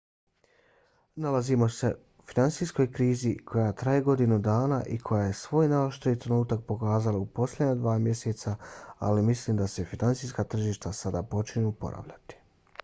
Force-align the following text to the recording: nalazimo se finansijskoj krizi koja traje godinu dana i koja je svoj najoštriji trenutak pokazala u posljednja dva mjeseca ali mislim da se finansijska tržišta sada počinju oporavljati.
nalazimo 1.23 1.65
se 1.79 1.89
finansijskoj 2.29 2.87
krizi 2.93 3.33
koja 3.51 3.73
traje 3.81 4.01
godinu 4.07 4.39
dana 4.47 4.79
i 4.95 4.99
koja 5.09 5.27
je 5.27 5.35
svoj 5.41 5.67
najoštriji 5.73 6.17
trenutak 6.23 6.63
pokazala 6.71 7.19
u 7.23 7.27
posljednja 7.41 7.75
dva 7.83 7.93
mjeseca 8.07 8.55
ali 9.09 9.27
mislim 9.27 9.57
da 9.61 9.67
se 9.75 9.85
finansijska 9.93 10.47
tržišta 10.55 10.93
sada 11.03 11.21
počinju 11.35 11.75
oporavljati. 11.75 12.41